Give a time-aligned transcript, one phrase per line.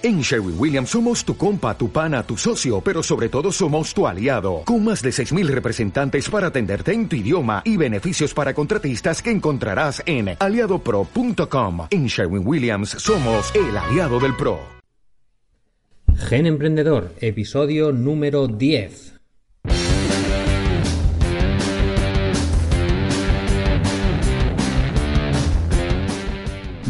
[0.00, 4.06] En Sherwin Williams somos tu compa, tu pana, tu socio, pero sobre todo somos tu
[4.06, 9.20] aliado, con más de 6.000 representantes para atenderte en tu idioma y beneficios para contratistas
[9.20, 11.88] que encontrarás en aliadopro.com.
[11.90, 14.60] En Sherwin Williams somos el aliado del PRO.
[16.16, 19.17] Gen Emprendedor, episodio número 10.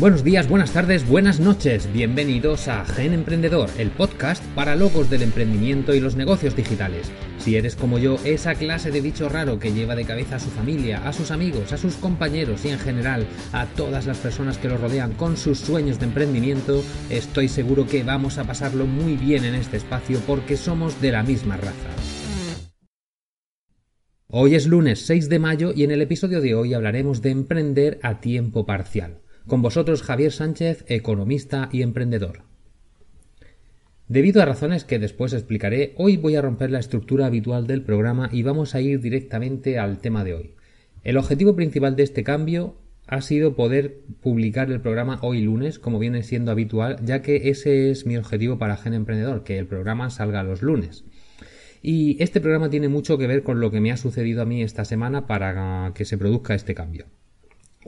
[0.01, 1.93] Buenos días, buenas tardes, buenas noches.
[1.93, 7.11] Bienvenidos a Gen Emprendedor, el podcast para locos del emprendimiento y los negocios digitales.
[7.39, 10.51] Si eres como yo, esa clase de bicho raro que lleva de cabeza a su
[10.51, 14.69] familia, a sus amigos, a sus compañeros y en general a todas las personas que
[14.69, 19.45] lo rodean con sus sueños de emprendimiento, estoy seguro que vamos a pasarlo muy bien
[19.45, 21.89] en este espacio porque somos de la misma raza.
[24.29, 27.99] Hoy es lunes 6 de mayo y en el episodio de hoy hablaremos de emprender
[28.05, 29.23] a tiempo parcial.
[29.49, 32.43] Con vosotros Javier Sánchez, economista y emprendedor.
[34.07, 38.29] Debido a razones que después explicaré, hoy voy a romper la estructura habitual del programa
[38.31, 40.55] y vamos a ir directamente al tema de hoy.
[41.03, 42.77] El objetivo principal de este cambio
[43.07, 47.91] ha sido poder publicar el programa hoy lunes, como viene siendo habitual, ya que ese
[47.91, 51.07] es mi objetivo para Gen Emprendedor, que el programa salga los lunes.
[51.81, 54.63] Y este programa tiene mucho que ver con lo que me ha sucedido a mí
[54.63, 57.07] esta semana para que se produzca este cambio.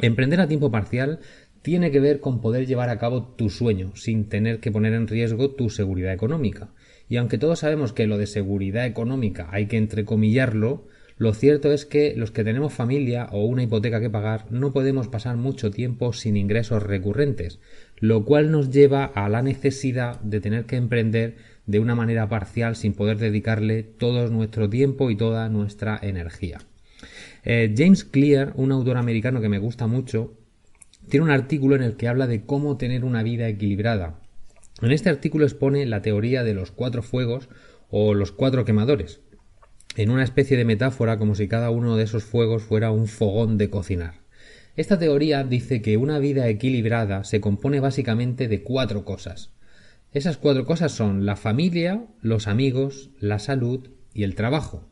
[0.03, 1.21] Emprender a tiempo parcial
[1.63, 5.09] tiene que ver con poder llevar a cabo tu sueño sin tener que poner en
[5.09, 6.71] riesgo tu seguridad económica.
[7.09, 10.87] Y aunque todos sabemos que lo de seguridad económica hay que entrecomillarlo,
[11.19, 15.09] lo cierto es que los que tenemos familia o una hipoteca que pagar no podemos
[15.09, 17.61] pasar mucho tiempo sin ingresos recurrentes,
[17.99, 22.75] lo cual nos lleva a la necesidad de tener que emprender de una manera parcial
[22.75, 26.61] sin poder dedicarle todo nuestro tiempo y toda nuestra energía.
[27.45, 30.33] Eh, James Clear, un autor americano que me gusta mucho,
[31.11, 34.21] tiene un artículo en el que habla de cómo tener una vida equilibrada.
[34.81, 37.49] En este artículo expone la teoría de los cuatro fuegos
[37.91, 39.21] o los cuatro quemadores,
[39.97, 43.59] en una especie de metáfora como si cada uno de esos fuegos fuera un fogón
[43.59, 44.15] de cocinar.
[44.77, 49.51] Esta teoría dice que una vida equilibrada se compone básicamente de cuatro cosas.
[50.13, 54.90] Esas cuatro cosas son la familia, los amigos, la salud y el trabajo.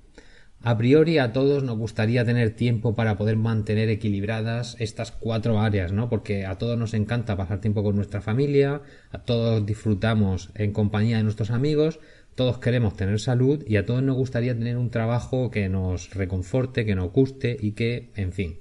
[0.61, 5.93] A priori a todos nos gustaría tener tiempo para poder mantener equilibradas estas cuatro áreas,
[5.93, 6.09] ¿no?
[6.09, 8.83] Porque a todos nos encanta pasar tiempo con nuestra familia,
[9.13, 12.01] a todos disfrutamos en compañía de nuestros amigos,
[12.35, 16.85] todos queremos tener salud y a todos nos gustaría tener un trabajo que nos reconforte,
[16.85, 18.59] que nos guste y que, en fin,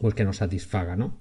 [0.00, 1.18] pues que nos satisfaga, ¿no?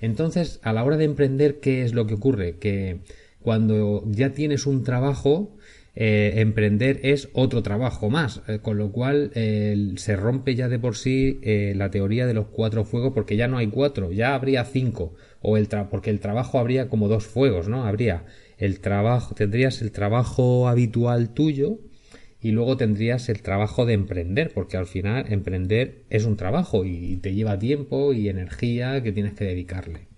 [0.00, 2.58] Entonces, a la hora de emprender, ¿qué es lo que ocurre?
[2.58, 3.00] Que
[3.40, 5.56] cuando ya tienes un trabajo,
[6.02, 10.96] eh, emprender es otro trabajo más, eh, con lo cual se rompe ya de por
[10.96, 14.64] sí eh, la teoría de los cuatro fuegos porque ya no hay cuatro, ya habría
[14.64, 17.84] cinco, o el porque el trabajo habría como dos fuegos, ¿no?
[17.84, 18.24] Habría
[18.56, 21.80] el trabajo, tendrías el trabajo habitual tuyo
[22.40, 27.16] y luego tendrías el trabajo de emprender, porque al final emprender es un trabajo y
[27.16, 30.09] te lleva tiempo y energía que tienes que dedicarle.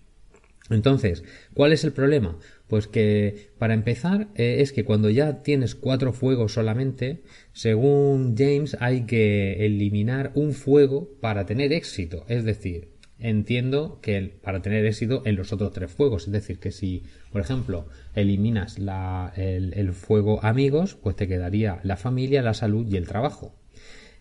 [0.74, 1.24] Entonces,
[1.54, 2.38] ¿cuál es el problema?
[2.68, 7.22] Pues que para empezar eh, es que cuando ya tienes cuatro fuegos solamente,
[7.52, 12.24] según James hay que eliminar un fuego para tener éxito.
[12.28, 16.26] Es decir, entiendo que para tener éxito en los otros tres fuegos.
[16.26, 18.78] Es decir, que si, por ejemplo, eliminas
[19.36, 23.54] el, fuego amigos, pues te quedaría la familia, la salud y el trabajo.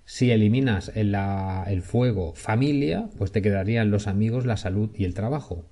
[0.06, 5.71] Si eliminas el fuego familia, pues te quedarían los amigos, la salud y el trabajo.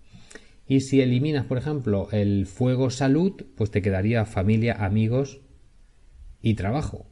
[0.69, 5.41] Y si eliminas, por ejemplo, el fuego salud, pues te quedaría familia, amigos
[6.44, 7.07] y trabajo.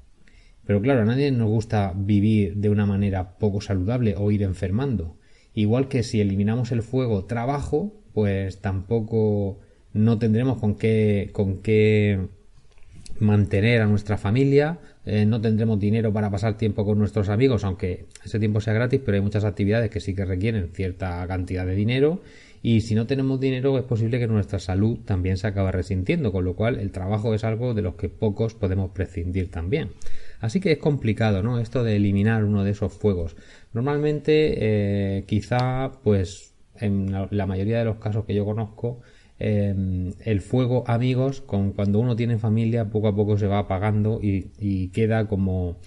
[0.64, 5.18] Pero claro, a nadie nos gusta vivir de una manera poco saludable o ir enfermando.
[5.56, 9.60] Igual que si eliminamos el fuego trabajo, pues tampoco
[9.92, 12.28] no tendremos con qué, con qué
[13.20, 18.06] mantener a nuestra familia, eh, no tendremos dinero para pasar tiempo con nuestros amigos, aunque
[18.24, 21.74] ese tiempo sea gratis, pero hay muchas actividades que sí que requieren cierta cantidad de
[21.74, 22.22] dinero
[22.68, 26.44] y si no tenemos dinero es posible que nuestra salud también se acabe resintiendo, con
[26.44, 29.92] lo cual el trabajo es algo de los que pocos podemos prescindir también.
[30.42, 31.62] Así que es complicado, ¿no?
[31.62, 33.38] Esto de eliminar uno de esos fuegos.
[33.72, 39.00] Normalmente, eh, quizá, pues, en la mayoría de los casos que yo conozco,
[39.40, 44.20] em, el fuego amigos, con cuando uno tiene familia, poco a poco se va apagando
[44.22, 45.78] y, y queda como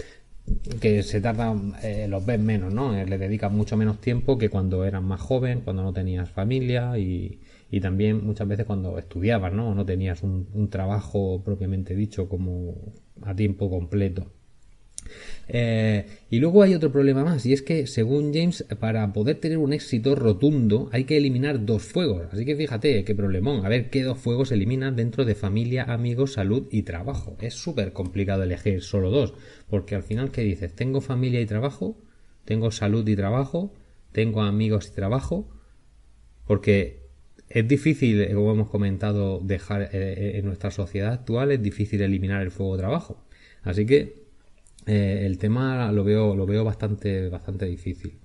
[0.80, 2.96] que se tarda, eh, los ves menos, ¿no?
[2.96, 6.98] Eh, le dedicas mucho menos tiempo que cuando eras más joven, cuando no tenías familia
[6.98, 9.74] y, y también muchas veces cuando estudiabas, ¿no?
[9.74, 14.32] No tenías un, trabajo propiamente dicho como a tiempo completo.
[15.48, 19.58] Eh, y luego hay otro problema más, y es que, según James, para poder tener
[19.58, 22.28] un éxito rotundo hay que eliminar dos fuegos.
[22.32, 23.64] Así que fíjate, qué problemón.
[23.66, 27.36] A ver qué dos fuegos eliminan dentro de familia, amigos, salud y trabajo.
[27.40, 29.34] Es súper complicado elegir solo dos,
[29.68, 30.74] porque al final, ¿qué dices?
[30.74, 31.96] ¿Tengo familia y trabajo?
[32.44, 33.74] ¿Tengo salud y trabajo?
[34.12, 35.48] ¿Tengo amigos y trabajo?
[36.46, 37.00] Porque
[37.48, 42.42] es difícil, como hemos comentado, dejar eh, eh, en nuestra sociedad actual, es difícil eliminar
[42.42, 43.24] el fuego trabajo.
[43.62, 44.19] Así que
[44.90, 48.18] eh, el tema lo veo, lo veo bastante, bastante difícil.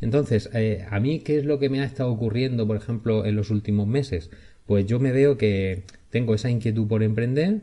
[0.00, 0.50] Entonces,
[0.90, 3.86] a mí, ¿qué es lo que me ha estado ocurriendo, por ejemplo, en los últimos
[3.86, 4.30] meses?
[4.66, 7.60] Pues yo me veo que tengo esa inquietud por emprender,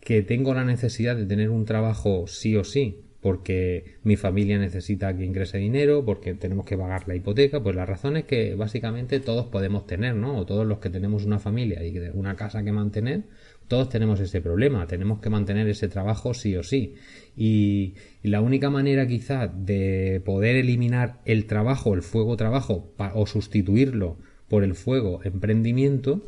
[0.00, 5.16] que tengo la necesidad de tener un trabajo sí o sí, porque mi familia necesita
[5.16, 9.18] que ingrese dinero, porque tenemos que pagar la hipoteca, pues la razón es que básicamente
[9.18, 10.36] todos podemos tener, ¿no?
[10.36, 13.22] O todos los que tenemos una familia y una casa que mantener,
[13.68, 16.94] todos tenemos ese problema, tenemos que mantener ese trabajo sí o sí.
[17.36, 24.16] Y, la única manera quizá de poder eliminar el trabajo, el fuego trabajo, o sustituirlo
[24.48, 26.22] por el fuego emprendimiento,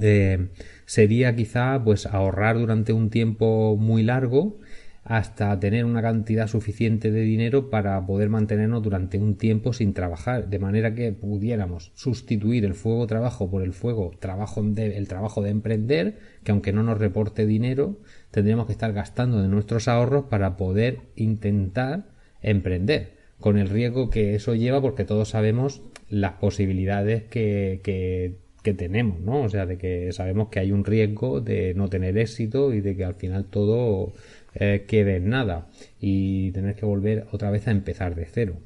[0.00, 0.48] eh,
[0.86, 4.58] sería quizá pues ahorrar durante un tiempo muy largo
[5.04, 10.48] hasta tener una cantidad suficiente de dinero para poder mantenernos durante un tiempo sin trabajar,
[10.48, 15.42] de manera que pudiéramos sustituir el fuego trabajo por el fuego trabajo de, el trabajo
[15.42, 17.98] de emprender, que aunque no nos reporte dinero,
[18.30, 22.10] tendríamos que estar gastando de nuestros ahorros para poder intentar
[22.42, 28.74] emprender, con el riesgo que eso lleva, porque todos sabemos las posibilidades que, que que
[28.74, 29.42] tenemos, ¿no?
[29.42, 32.96] O sea, de que sabemos que hay un riesgo de no tener éxito y de
[32.96, 34.12] que al final todo
[34.54, 35.68] eh, quede nada
[36.00, 38.56] y tener que volver otra vez a empezar de cero.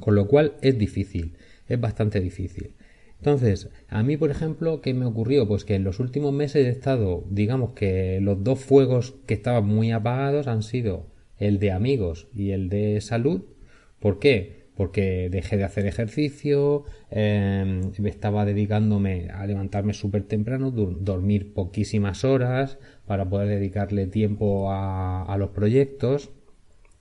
[0.00, 1.34] Con lo cual es difícil,
[1.68, 2.74] es bastante difícil.
[3.18, 5.48] Entonces, a mí, por ejemplo, ¿qué me ocurrió?
[5.48, 9.66] Pues que en los últimos meses he estado, digamos que los dos fuegos que estaban
[9.66, 11.06] muy apagados han sido
[11.38, 13.42] el de amigos y el de salud.
[13.98, 14.63] ¿Por qué?
[14.76, 22.78] Porque dejé de hacer ejercicio, eh, estaba dedicándome a levantarme súper temprano, dormir poquísimas horas,
[23.06, 26.30] para poder dedicarle tiempo a, los proyectos.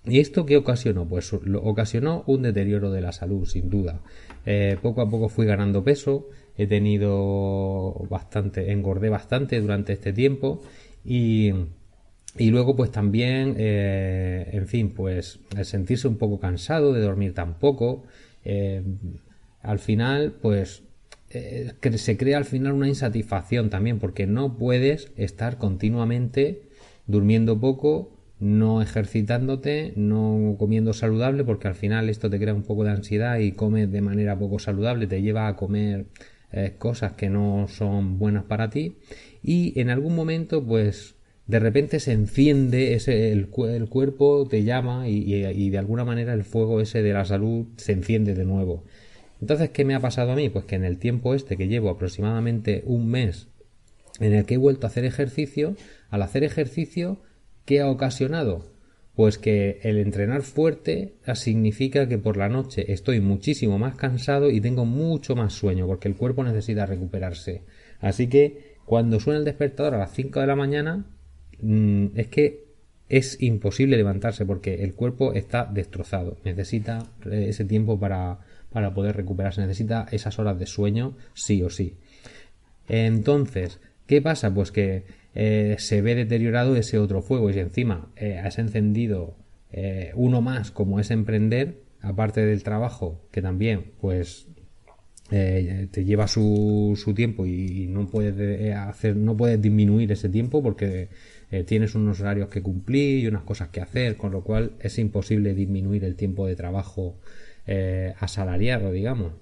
[0.05, 1.07] ¿Y esto qué ocasionó?
[1.07, 4.01] Pues lo ocasionó un deterioro de la salud, sin duda.
[4.45, 10.61] Eh, poco a poco fui ganando peso, he tenido bastante, engordé bastante durante este tiempo
[11.05, 11.53] y,
[12.37, 17.33] y luego pues también, eh, en fin, pues el sentirse un poco cansado de dormir
[17.33, 18.05] tan poco,
[18.43, 18.81] eh,
[19.61, 20.83] al final pues
[21.29, 26.63] eh, se crea al final una insatisfacción también, porque no puedes estar continuamente
[27.05, 32.83] durmiendo poco, no ejercitándote, no comiendo saludable, porque al final esto te crea un poco
[32.83, 36.07] de ansiedad y comes de manera poco saludable, te lleva a comer
[36.77, 38.97] cosas que no son buenas para ti.
[39.41, 41.15] Y en algún momento pues
[41.47, 46.79] de repente se enciende ese, el, cuerpo te llama y de alguna manera el fuego
[46.79, 48.83] ese de la salud se enciende de nuevo
[49.43, 50.47] entonces, ¿qué me ha pasado a mí?
[50.47, 53.49] Pues que en el tiempo este que llevo aproximadamente un mes
[54.21, 55.75] en el que he vuelto a hacer ejercicio,
[56.09, 57.19] al hacer ejercicio,
[57.65, 58.71] ¿qué ha ocasionado?
[59.15, 64.61] Pues que el entrenar fuerte significa que por la noche estoy muchísimo más cansado y
[64.61, 67.63] tengo mucho más sueño, porque el cuerpo necesita recuperarse.
[67.99, 71.05] Así que cuando suena el despertador a las 5 de la mañana,
[71.63, 72.63] mm, es que
[73.09, 76.37] es imposible levantarse porque el cuerpo está destrozado.
[76.43, 78.39] Necesita eh, ese tiempo para,
[78.71, 79.61] para poder recuperarse.
[79.61, 81.97] Necesita esas horas de sueño sí o sí.
[82.87, 84.53] Entonces, ¿qué pasa?
[84.53, 85.03] Pues que
[85.35, 89.35] eh, se ve deteriorado ese otro fuego y si encima eh, has encendido
[90.13, 94.45] uno más como es emprender, aparte del trabajo que también pues
[95.29, 101.09] te lleva su, su tiempo y, no puedes hacer no puedes disminuir ese tiempo porque
[101.65, 105.55] tienes unos horarios que cumplir y unas cosas que hacer con lo cual es imposible
[105.55, 107.15] disminuir el tiempo de trabajo
[107.65, 109.33] eh, asalariado, digamos.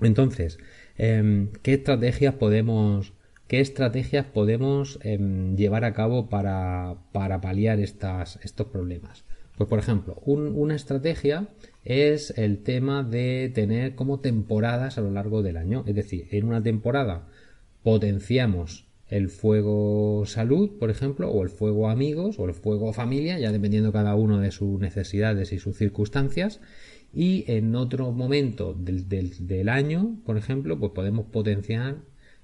[0.00, 0.58] Entonces,
[0.96, 3.12] em, ¿qué estrategias podemos,
[3.46, 9.24] qué estrategias podemos em, llevar a cabo para, para paliar estas, estos problemas?
[9.56, 11.48] Pues, por ejemplo, una estrategia
[11.84, 15.84] es el tema de tener como temporadas a lo largo del año.
[15.86, 17.28] Es decir, en una temporada
[17.82, 23.52] potenciamos el fuego salud, por ejemplo, o el fuego amigos, o el fuego familia, ya
[23.52, 26.60] dependiendo cada uno de sus necesidades y sus circunstancias
[27.14, 31.96] y en otro momento del, del, año, por ejemplo, pues podemos potenciar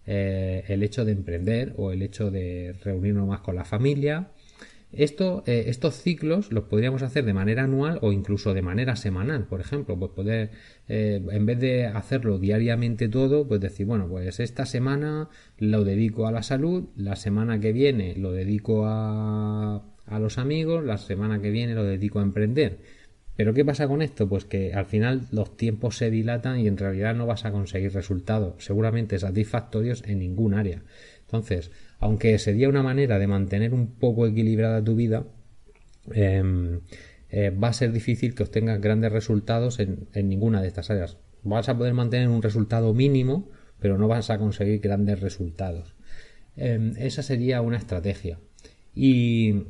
[0.07, 4.29] eh, el hecho de emprender o el hecho de reunirnos más con la familia.
[4.91, 9.47] Esto, eh, estos ciclos los podríamos hacer de manera anual o incluso de manera semanal,
[9.47, 10.51] por ejemplo, pues poder,
[10.89, 15.29] eh, en vez de hacerlo diariamente todo, pues decir, bueno, pues esta semana
[15.59, 20.83] lo dedico a la salud, la semana que viene lo dedico a, a los amigos,
[20.85, 22.79] la semana que viene lo dedico a emprender.
[23.37, 24.29] Pero ¿qué pasa con esto?
[24.29, 27.93] Pues que al final los tiempos se dilatan y en realidad no vas a conseguir
[27.93, 30.83] resultados seguramente satisfactorios en ningún área.
[31.21, 35.27] Entonces, aunque sería una manera de mantener un poco equilibrada tu vida,
[36.13, 36.81] em,
[37.31, 41.19] eh, va a ser difícil que obtengas grandes resultados en, ninguna de estas áreas.
[41.43, 43.51] Vas a poder mantener un resultado mínimo,
[43.81, 45.95] pero no vas a conseguir grandes resultados.
[46.57, 48.39] Em, esa sería una estrategia.
[48.95, 49.65] Y,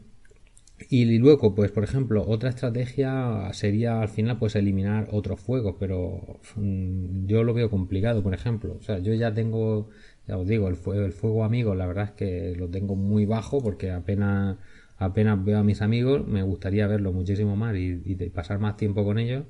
[0.89, 6.41] y luego, pues por ejemplo, otra estrategia sería al final pues eliminar otros fuegos, pero
[6.57, 8.77] mm, yo lo veo complicado, por ejemplo.
[8.79, 9.91] O sea, yo ya tengo,
[10.37, 14.59] os digo, el fuego, amigo, la verdad es que lo tengo muy bajo porque apenas
[14.99, 17.97] apenas veo a mis amigos, me gustaría verlo muchísimo más y,
[18.35, 19.45] pasar más tiempo con ellos,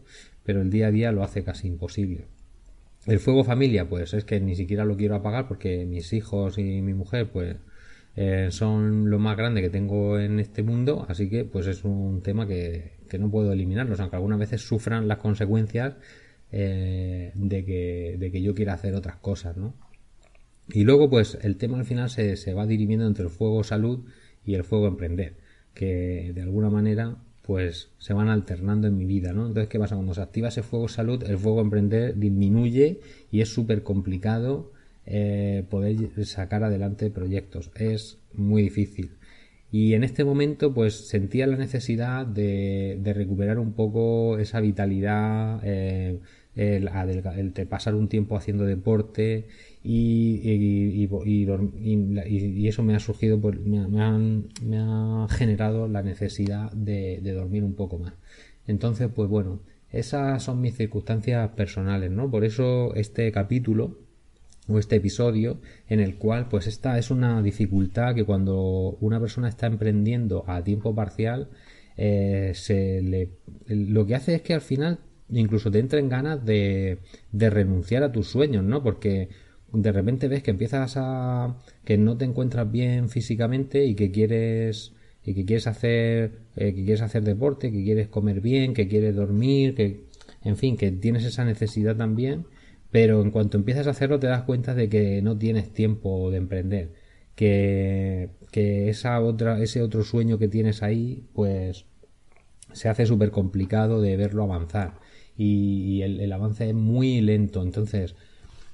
[0.44, 2.26] pero el día a día lo hace casi imposible.
[3.06, 6.82] El fuego familia, pues es que ni siquiera lo quiero apagar porque mis hijos y
[6.82, 7.56] mi mujer, pues
[8.16, 12.20] eh, son lo más grande que tengo en este mundo, así que pues es un
[12.22, 15.94] tema que, no puedo eliminarlos, aunque algunas veces sufran las consecuencias
[16.52, 19.87] eh, de, que, de que yo quiera hacer otras cosas, ¿no?
[20.68, 24.00] Y luego, pues el tema al final se, se va dirimiendo entre el fuego salud
[24.44, 25.34] y el fuego emprender,
[25.74, 27.16] que de alguna manera
[27.48, 29.46] pues se van alternando en mi vida, ¿no?
[29.46, 29.94] Entonces, ¿qué pasa?
[29.94, 33.00] Cuando se activa ese fuego salud, el fuego emprender disminuye
[33.32, 34.70] y es súper complicado
[35.06, 37.70] eh, poder sacar adelante proyectos.
[37.74, 39.12] Es muy difícil.
[39.72, 46.18] Y en este momento, pues sentía la necesidad de, recuperar un poco esa vitalidad, eh,
[46.54, 49.46] el, el, de pasar un tiempo haciendo deporte
[49.82, 57.98] y, y, eso me ha surgido, me, ha, generado la necesidad de, dormir un poco
[57.98, 58.14] más.
[58.66, 62.30] Entonces, pues bueno, esas son mis circunstancias personales, ¿no?
[62.30, 63.98] Por eso este capítulo
[64.68, 69.48] o este episodio en el cual pues esta es una dificultad que cuando una persona
[69.48, 71.48] está emprendiendo a tiempo parcial
[71.96, 73.30] eh, se le,
[73.66, 74.98] lo que hace es que al final
[75.30, 76.98] incluso te entren ganas de,
[77.32, 78.82] de renunciar a tus sueños, ¿no?
[78.82, 79.30] Porque
[79.72, 84.92] de repente ves que empiezas a que no te encuentras bien físicamente y que quieres
[85.24, 89.14] y que quieres hacer eh, que quieres hacer deporte que quieres comer bien que quieres
[89.14, 90.04] dormir que
[90.44, 92.46] en fin que tienes esa necesidad también
[92.90, 96.38] pero en cuanto empiezas a hacerlo te das cuenta de que no tienes tiempo de
[96.38, 96.94] emprender
[97.34, 101.84] que, que esa otra ese otro sueño que tienes ahí pues
[102.72, 104.94] se hace súper complicado de verlo avanzar.
[105.36, 107.62] Y, el, el avance es muy lento.
[107.62, 108.16] Entonces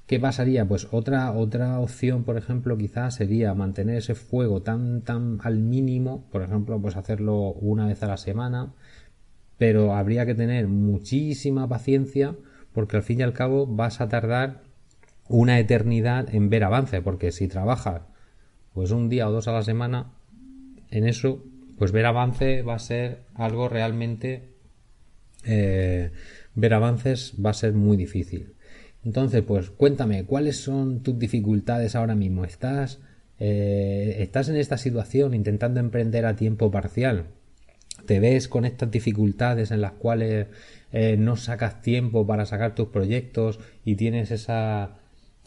[0.07, 0.67] ¿Qué pasaría?
[0.67, 6.25] Pues otra, otra opción, por ejemplo, quizás sería mantener ese fuego tan, tan al mínimo,
[6.31, 8.73] por ejemplo, pues hacerlo una vez a la semana,
[9.57, 12.35] pero habría que tener muchísima paciencia
[12.73, 14.61] porque al fin y al cabo vas a tardar
[15.27, 18.03] una eternidad en ver avance, porque si trabajas
[18.73, 20.11] pues un día o dos a la semana
[20.91, 21.43] en eso,
[21.79, 24.49] pues ver avance va a ser algo realmente
[25.45, 26.11] eh,
[26.53, 28.54] ver avances va a ser muy difícil.
[29.05, 32.43] Entonces, pues cuéntame, ¿cuáles son tus dificultades ahora mismo?
[32.43, 32.99] ¿Estás,
[33.39, 37.27] eh, ¿Estás en esta situación intentando emprender a tiempo parcial?
[38.07, 40.47] ¿Te ves con estas dificultades en las cuales
[40.91, 44.97] eh, no sacas tiempo para sacar tus proyectos y tienes esa,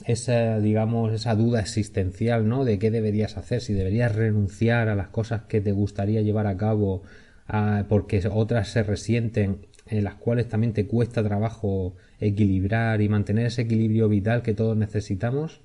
[0.07, 2.65] esa, digamos, esa duda existencial, ¿no?
[2.65, 6.57] De qué deberías hacer, si deberías renunciar a las cosas que te gustaría llevar a
[6.57, 7.03] cabo
[7.49, 13.47] ah, porque otras se resienten, en las cuales también te cuesta trabajo equilibrar y mantener
[13.47, 15.61] ese equilibrio vital que todos necesitamos.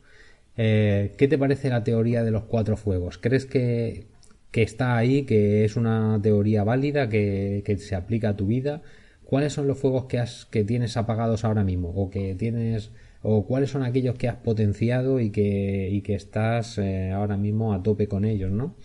[0.57, 3.17] Eh, ¿Qué te parece la teoría de los cuatro fuegos?
[3.17, 4.05] ¿Crees que,
[4.53, 8.81] está ahí, que es una teoría válida, que, se aplica a tu vida?
[9.25, 11.89] ¿Cuáles son los fuegos que, has, que tienes apagados ahora mismo?
[11.89, 12.91] ¿O que tienes
[13.23, 17.73] o cuáles son aquellos que has potenciado y que, y que estás eh, ahora mismo
[17.73, 18.75] a tope con ellos, ¿no?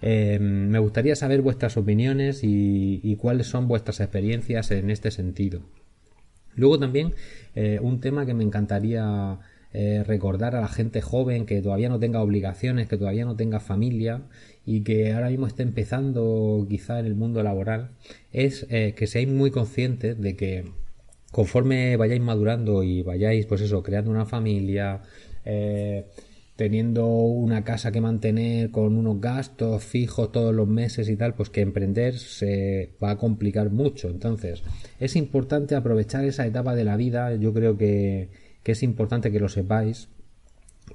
[0.00, 5.62] Eh, me gustaría saber vuestras opiniones y, cuáles son vuestras experiencias en este sentido.
[6.54, 7.14] Luego también
[7.54, 9.38] eh, un tema que me encantaría
[9.74, 13.60] eh, recordar a la gente joven que todavía no tenga obligaciones, que todavía no tenga
[13.60, 14.22] familia
[14.64, 17.90] y que ahora mismo esté empezando quizá en el mundo laboral,
[18.32, 20.64] es eh, que seáis muy conscientes de que
[21.32, 25.02] conforme vayáis madurando y vayáis pues eso, creando una familia,
[26.58, 31.50] teniendo una casa que mantener con unos gastos fijos todos los meses y tal, pues
[31.50, 34.08] que emprender se va a complicar mucho.
[34.08, 34.64] Entonces,
[34.98, 38.30] es importante aprovechar esa etapa de la vida, yo creo que,
[38.64, 40.08] es importante que lo sepáis,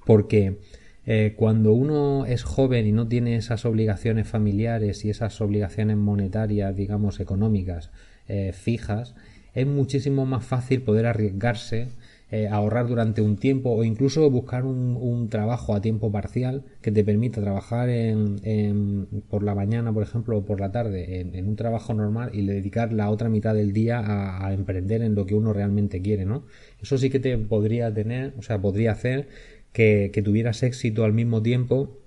[0.06, 0.60] porque
[1.06, 6.76] eh, cuando uno es joven y no tiene esas obligaciones familiares y esas obligaciones monetarias,
[6.76, 7.90] digamos, económicas,
[8.28, 9.16] eh, fijas,
[9.54, 11.88] es muchísimo más fácil poder arriesgarse
[12.36, 17.04] eh, ahorrar durante un tiempo o incluso buscar un, trabajo a tiempo parcial que te
[17.04, 21.94] permita trabajar en, por la mañana, por ejemplo, o por la tarde en, un trabajo
[21.94, 26.02] normal y dedicar la otra mitad del día a, emprender en lo que uno realmente
[26.02, 26.48] quiere, ¿no?
[26.82, 29.28] Eso sí que te podría tener, o sea, podría hacer
[29.72, 32.00] que, tuvieras éxito al mismo tiempo.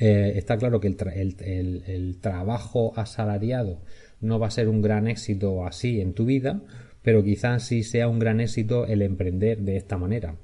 [0.00, 1.36] Eh, está claro que el,
[1.86, 3.78] el trabajo asalariado
[4.20, 6.62] no va a ser un gran éxito así en tu vida,
[7.02, 10.36] pero quizás sí sea un gran éxito el emprender de esta manera.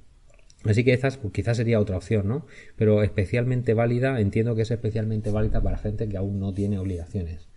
[0.65, 2.47] Así que pues quizás sería otra opción, ¿no?
[2.77, 7.49] Pero especialmente válida, entiendo que es especialmente válida para gente que aún no tiene obligaciones.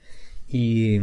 [0.47, 0.99] Y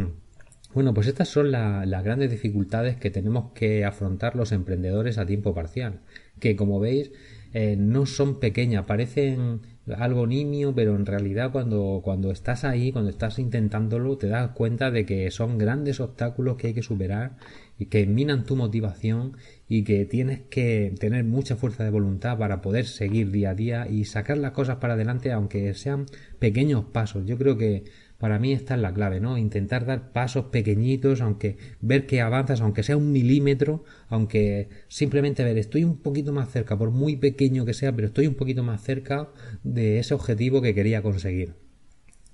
[0.73, 5.53] bueno, pues estas son las grandes dificultades que tenemos que afrontar los emprendedores a tiempo
[5.53, 6.01] parcial,
[6.39, 7.11] que como veis
[7.53, 9.61] eh, no son pequeñas, parecen
[9.97, 14.91] algo nimio, pero en realidad cuando, cuando estás ahí, cuando estás intentándolo, te das cuenta
[14.91, 17.37] de que son grandes obstáculos que hay que superar
[17.77, 22.61] y que minan tu motivación y que tienes que tener mucha fuerza de voluntad para
[22.61, 26.05] poder seguir día a día y sacar las cosas para adelante aunque sean
[26.39, 27.25] pequeños pasos.
[27.25, 27.85] Yo creo que
[28.19, 29.37] para mí esta es la clave, ¿no?
[29.37, 35.57] Intentar dar pasos pequeñitos, aunque ver que avanzas, aunque sea un milímetro, aunque simplemente ver,
[35.57, 38.83] estoy un poquito más cerca, por muy pequeño que sea, pero estoy un poquito más
[38.83, 39.29] cerca
[39.63, 41.55] de ese objetivo que quería conseguir.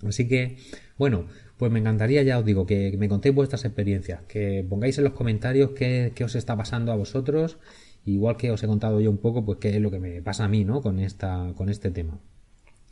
[0.03, 0.57] Así que,
[0.97, 1.27] bueno,
[1.57, 5.13] pues me encantaría, ya os digo, que me contéis vuestras experiencias, que pongáis en los
[5.13, 7.59] comentarios qué, os está pasando a vosotros,
[8.05, 10.45] igual que os he contado yo un poco, pues qué es lo que me pasa
[10.45, 10.81] a mí, ¿no?
[10.81, 12.19] Con esta, con este tema.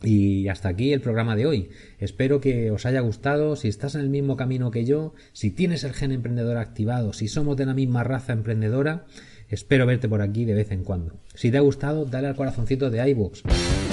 [0.04, 1.70] Y hasta aquí el programa de hoy.
[2.00, 3.56] Espero que os haya gustado.
[3.56, 7.28] Si estás en el mismo camino que yo, si tienes el gen emprendedor activado, si
[7.28, 9.06] somos de la misma raza emprendedora,
[9.54, 11.14] Espero verte por aquí de vez en cuando.
[11.36, 13.44] Si te ha gustado, dale al corazoncito de iVoox.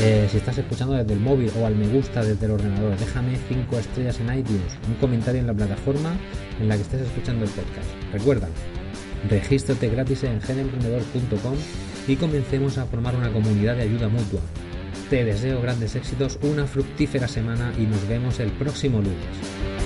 [0.00, 3.36] Eh, si estás escuchando desde el móvil o al me gusta desde el ordenador, déjame
[3.36, 6.18] 5 estrellas en iTunes, un comentario en la plataforma
[6.58, 7.88] en la que estés escuchando el podcast.
[8.10, 8.48] Recuerda,
[9.28, 11.56] regístrate gratis en genemprendedor.com
[12.08, 14.40] y comencemos a formar una comunidad de ayuda mutua.
[15.10, 19.79] Te deseo grandes éxitos, una fructífera semana y nos vemos el próximo lunes.